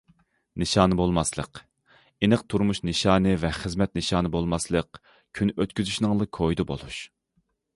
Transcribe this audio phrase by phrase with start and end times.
[0.61, 1.59] نىشانى بولماسلىق
[2.27, 5.01] ئېنىق تۇرمۇش نىشانى ۋە خىزمەت نىشانى بولماسلىق،
[5.41, 6.99] كۈن ئۆتكۈزۈشنىڭلا كويىدا بولۇش.